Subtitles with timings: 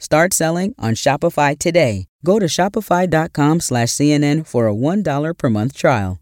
[0.00, 2.06] Start selling on Shopify today.
[2.24, 6.20] Go to shopify.com slash CNN for a $1 per month trial.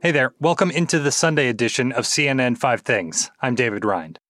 [0.00, 3.32] Hey there, welcome into the Sunday edition of CNN Five Things.
[3.42, 4.20] I'm David Rind.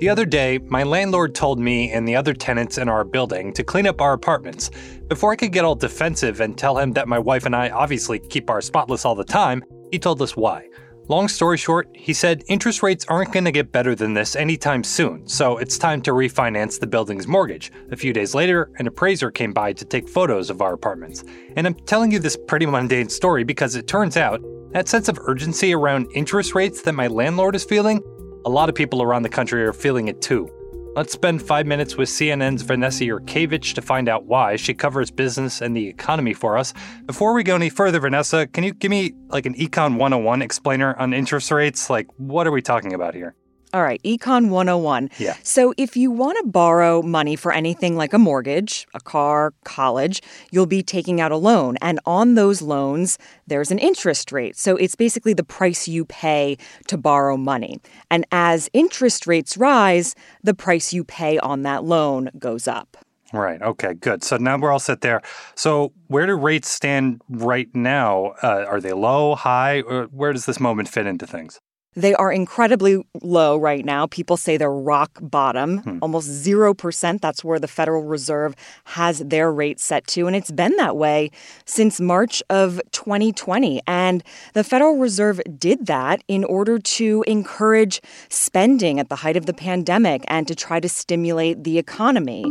[0.00, 3.62] The other day, my landlord told me and the other tenants in our building to
[3.62, 4.70] clean up our apartments.
[5.06, 8.18] Before I could get all defensive and tell him that my wife and I obviously
[8.18, 9.62] keep our spotless all the time,
[9.92, 10.66] he told us why.
[11.10, 14.84] Long story short, he said interest rates aren't going to get better than this anytime
[14.84, 17.72] soon, so it's time to refinance the building's mortgage.
[17.90, 21.24] A few days later, an appraiser came by to take photos of our apartments.
[21.56, 25.18] And I'm telling you this pretty mundane story because it turns out that sense of
[25.22, 28.00] urgency around interest rates that my landlord is feeling,
[28.44, 30.48] a lot of people around the country are feeling it too.
[30.96, 34.56] Let's spend five minutes with CNN's Vanessa Yurkevich to find out why.
[34.56, 36.74] She covers business and the economy for us.
[37.06, 40.98] Before we go any further, Vanessa, can you give me like an Econ 101 explainer
[40.98, 41.90] on interest rates?
[41.90, 43.36] Like, what are we talking about here?
[43.72, 45.10] All right, Econ 101.
[45.18, 45.36] Yeah.
[45.44, 50.22] So if you want to borrow money for anything like a mortgage, a car, college,
[50.50, 51.76] you'll be taking out a loan.
[51.80, 54.56] And on those loans, there's an interest rate.
[54.56, 57.80] So it's basically the price you pay to borrow money.
[58.10, 62.96] And as interest rates rise, the price you pay on that loan goes up.
[63.32, 63.62] Right.
[63.62, 63.94] Okay.
[63.94, 64.24] Good.
[64.24, 65.22] So now we're all set there.
[65.54, 68.34] So where do rates stand right now?
[68.42, 71.60] Uh, are they low, high, or where does this moment fit into things?
[71.94, 74.06] They are incredibly low right now.
[74.06, 75.98] People say they're rock bottom, hmm.
[76.00, 77.20] almost 0%.
[77.20, 80.26] That's where the Federal Reserve has their rate set to.
[80.26, 81.30] And it's been that way
[81.64, 83.80] since March of 2020.
[83.86, 84.22] And
[84.54, 89.54] the Federal Reserve did that in order to encourage spending at the height of the
[89.54, 92.44] pandemic and to try to stimulate the economy.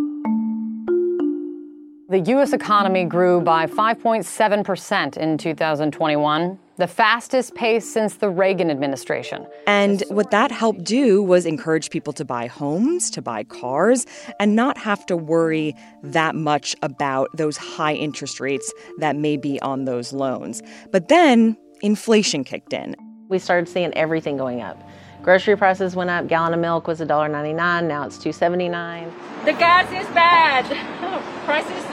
[2.10, 2.54] The U.S.
[2.54, 9.46] economy grew by 5.7% in 2021 the fastest pace since the Reagan administration.
[9.68, 14.08] And what that helped do was encourage people to buy homes, to buy cars,
[14.40, 19.62] and not have to worry that much about those high interest rates that may be
[19.62, 20.64] on those loans.
[20.92, 22.96] But then inflation kicked in.
[23.28, 24.82] We started seeing everything going up.
[25.22, 26.28] Grocery prices went up.
[26.28, 27.56] Gallon of milk was $1.99.
[27.84, 29.12] Now it's $2.79.
[29.46, 30.66] The gas is bad.
[31.46, 31.89] prices really high.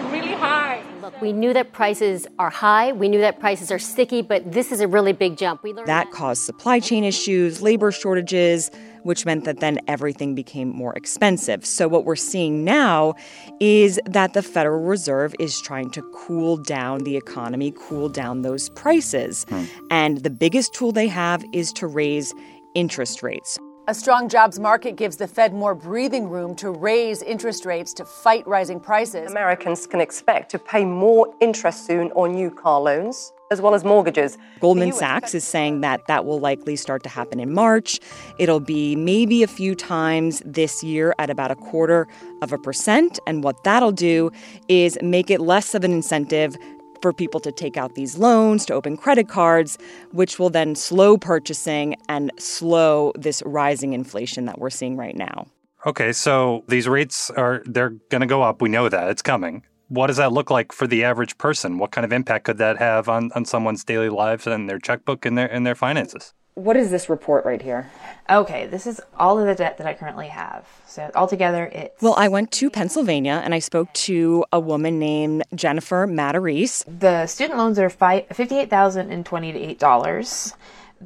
[1.07, 2.91] Look, we knew that prices are high.
[2.91, 5.63] We knew that prices are sticky, but this is a really big jump.
[5.63, 8.73] We learned that, that caused supply chain issues, labor shortages,
[9.05, 11.65] which meant that then everything became more expensive.
[11.65, 13.15] So what we're seeing now
[13.61, 18.69] is that the Federal Reserve is trying to cool down the economy, cool down those
[18.71, 19.47] prices.
[19.49, 19.65] Hmm.
[19.93, 22.35] And the biggest tool they have is to raise
[22.75, 23.61] interest rates.
[23.89, 28.05] A strong jobs market gives the Fed more breathing room to raise interest rates to
[28.05, 29.31] fight rising prices.
[29.31, 33.85] Americans can expect to pay more interest soon on new car loans as well as
[33.85, 34.39] mortgages.
[34.59, 38.01] Goldman Sachs is saying that that will likely start to happen in March.
[38.41, 42.09] It'll be maybe a few times this year at about a quarter
[42.43, 43.21] of a percent.
[43.25, 44.33] And what that'll do
[44.67, 46.57] is make it less of an incentive
[47.07, 49.79] for people to take out these loans, to open credit cards,
[50.11, 55.47] which will then slow purchasing and slow this rising inflation that we're seeing right now.
[55.87, 58.61] Okay, so these rates are they're going to go up.
[58.61, 59.09] We know that.
[59.09, 59.63] It's coming.
[59.87, 61.79] What does that look like for the average person?
[61.79, 65.25] What kind of impact could that have on, on someone's daily lives and their checkbook
[65.25, 66.35] and their and their finances?
[66.57, 67.91] What is this report right here?
[68.31, 70.67] Okay, this is all of the debt that I currently have.
[70.87, 72.01] So altogether, it's.
[72.01, 76.83] Well, I went to Pennsylvania and I spoke to a woman named Jennifer Matarese.
[76.99, 80.55] The student loans are fifty-eight thousand and twenty-eight dollars.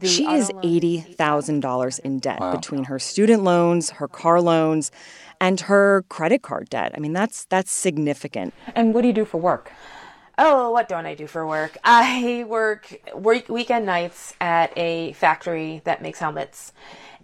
[0.04, 2.54] She is eighty thousand dollars in debt wow.
[2.54, 4.92] between her student loans, her car loans,
[5.40, 6.92] and her credit card debt.
[6.96, 8.54] I mean, that's that's significant.
[8.76, 9.72] And what do you do for work?
[10.42, 11.76] Oh, what don't I do for work?
[11.84, 16.72] I work, work weekend nights at a factory that makes helmets.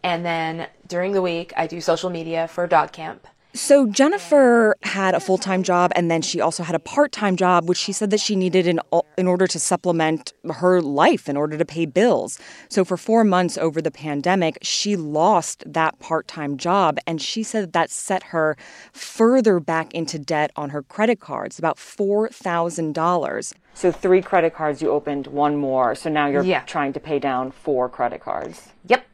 [0.02, 3.26] And then during the week, I do social media for dog camp.
[3.56, 7.78] So Jennifer had a full-time job and then she also had a part-time job which
[7.78, 8.80] she said that she needed in
[9.16, 12.38] in order to supplement her life in order to pay bills.
[12.68, 17.72] So for 4 months over the pandemic, she lost that part-time job and she said
[17.72, 18.58] that set her
[18.92, 23.52] further back into debt on her credit cards, about $4,000.
[23.72, 25.94] So three credit cards you opened, one more.
[25.94, 26.60] So now you're yeah.
[26.64, 28.68] trying to pay down four credit cards.
[28.86, 29.06] Yep.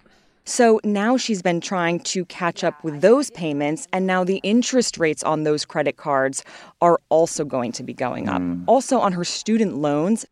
[0.44, 4.98] So now she's been trying to catch up with those payments, and now the interest
[4.98, 6.44] rates on those credit cards
[6.80, 8.42] are also going to be going up.
[8.42, 8.64] Mm.
[8.66, 10.26] Also, on her student loans,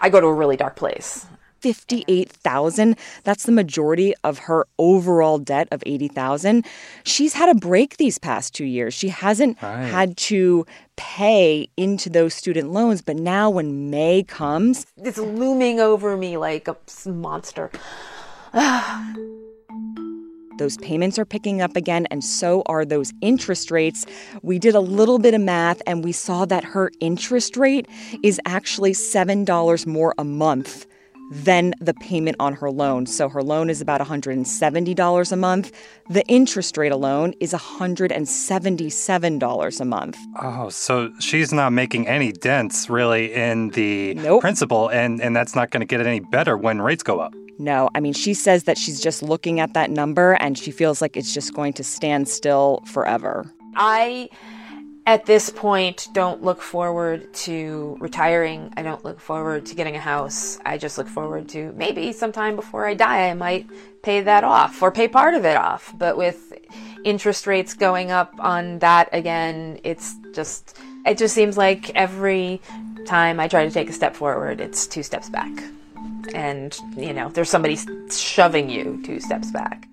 [0.00, 1.26] I go to a really dark place.
[1.60, 2.96] 58,000.
[3.24, 6.64] That's the majority of her overall debt of 80,000.
[7.04, 8.94] She's had a break these past 2 years.
[8.94, 9.84] She hasn't right.
[9.84, 10.64] had to
[10.96, 16.66] pay into those student loans, but now when May comes, it's looming over me like
[16.66, 17.70] a monster.
[20.60, 24.04] Those payments are picking up again, and so are those interest rates.
[24.42, 27.88] We did a little bit of math and we saw that her interest rate
[28.22, 30.84] is actually $7 more a month
[31.32, 33.06] than the payment on her loan.
[33.06, 35.72] So her loan is about $170 a month.
[36.10, 40.18] The interest rate alone is $177 a month.
[40.42, 44.42] Oh, so she's not making any dents really in the Nope.
[44.42, 47.32] principal, and, and that's not going to get any better when rates go up.
[47.60, 51.02] No, I mean, she says that she's just looking at that number and she feels
[51.02, 53.52] like it's just going to stand still forever.
[53.76, 54.30] I,
[55.04, 58.72] at this point, don't look forward to retiring.
[58.78, 60.58] I don't look forward to getting a house.
[60.64, 63.66] I just look forward to maybe sometime before I die, I might
[64.02, 65.92] pay that off or pay part of it off.
[65.98, 66.54] But with
[67.04, 72.62] interest rates going up on that again, it's just, it just seems like every
[73.04, 75.52] time I try to take a step forward, it's two steps back.
[76.34, 77.78] And, you know, there's somebody
[78.10, 79.86] shoving you two steps back.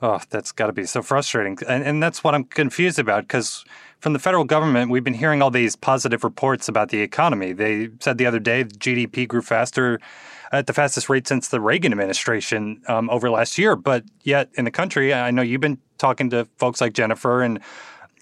[0.00, 1.56] Oh, that's got to be so frustrating.
[1.68, 3.64] And, and that's what I'm confused about because
[4.00, 7.52] from the federal government, we've been hearing all these positive reports about the economy.
[7.52, 10.00] They said the other day GDP grew faster
[10.50, 13.76] at the fastest rate since the Reagan administration um, over last year.
[13.76, 17.60] But yet in the country, I know you've been talking to folks like Jennifer and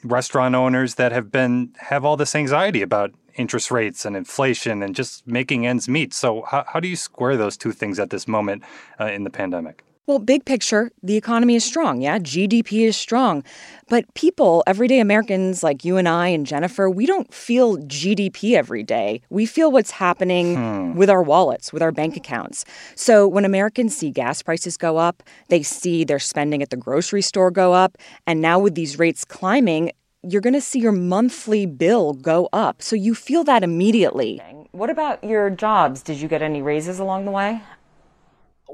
[0.02, 4.94] restaurant owners that have been have all this anxiety about interest rates and inflation and
[4.94, 6.12] just making ends meet.
[6.12, 8.62] So how, how do you square those two things at this moment
[8.98, 9.84] uh, in the pandemic?
[10.10, 12.00] Well, big picture, the economy is strong.
[12.02, 13.44] Yeah, GDP is strong.
[13.88, 18.82] But people, everyday Americans like you and I and Jennifer, we don't feel GDP every
[18.82, 19.22] day.
[19.30, 20.94] We feel what's happening hmm.
[20.96, 22.64] with our wallets, with our bank accounts.
[22.96, 27.22] So when Americans see gas prices go up, they see their spending at the grocery
[27.22, 27.96] store go up.
[28.26, 29.92] And now with these rates climbing,
[30.28, 32.82] you're going to see your monthly bill go up.
[32.82, 34.40] So you feel that immediately.
[34.72, 36.02] What about your jobs?
[36.02, 37.62] Did you get any raises along the way?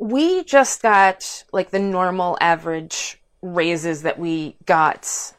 [0.00, 5.32] We just got like the normal average raises that we got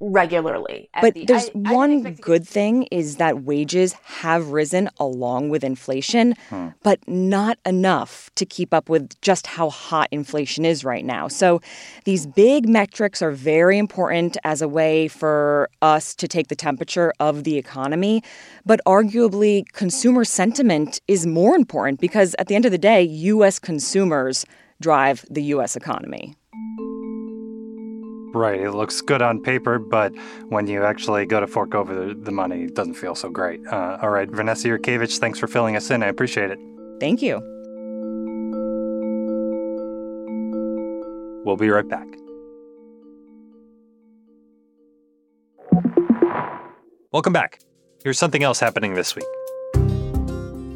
[0.00, 0.88] regularly.
[1.00, 4.88] But the- there's I- I one expect to- good thing is that wages have risen
[4.98, 6.34] along with inflation,
[6.82, 11.28] but not enough to keep up with just how hot inflation is right now.
[11.28, 11.60] So
[12.04, 17.12] these big metrics are very important as a way for us to take the temperature
[17.18, 18.22] of the economy,
[18.64, 23.58] but arguably consumer sentiment is more important because at the end of the day, US
[23.58, 24.44] consumers
[24.80, 26.34] drive the US economy.
[28.34, 28.60] Right.
[28.60, 30.14] It looks good on paper, but
[30.48, 33.60] when you actually go to fork over the, the money, it doesn't feel so great.
[33.66, 36.02] Uh, all right, Vanessa Yurkevich, thanks for filling us in.
[36.02, 36.58] I appreciate it.
[37.00, 37.40] Thank you.
[41.44, 42.06] We'll be right back.
[47.10, 47.60] Welcome back.
[48.04, 49.24] Here's something else happening this week.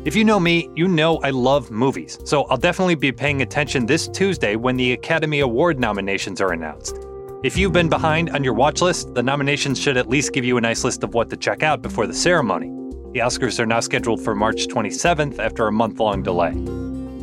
[0.06, 3.86] If you know me, you know I love movies, so I'll definitely be paying attention
[3.86, 6.96] this Tuesday when the Academy Award nominations are announced.
[7.42, 10.58] If you've been behind on your watch list, the nominations should at least give you
[10.58, 12.68] a nice list of what to check out before the ceremony.
[13.14, 16.52] The Oscars are now scheduled for March 27th after a month long delay.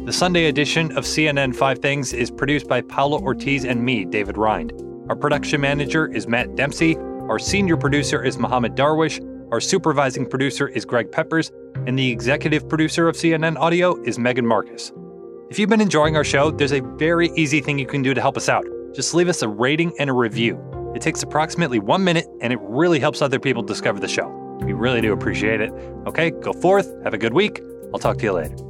[0.04, 4.38] The Sunday edition of CNN 5 Things is produced by Paula Ortiz and me, David
[4.38, 4.74] Rind.
[5.08, 6.98] Our production manager is Matt Dempsey.
[6.98, 9.22] Our senior producer is Mohammed Darwish.
[9.54, 11.50] Our supervising producer is Greg Peppers.
[11.88, 14.92] And the executive producer of CNN Audio is Megan Marcus.
[15.50, 18.20] If you've been enjoying our show, there's a very easy thing you can do to
[18.20, 18.66] help us out.
[18.94, 20.60] Just leave us a rating and a review.
[20.96, 24.28] It takes approximately one minute and it really helps other people discover the show.
[24.62, 25.72] We really do appreciate it.
[26.08, 27.62] Okay, go forth, have a good week.
[27.94, 28.69] I'll talk to you later.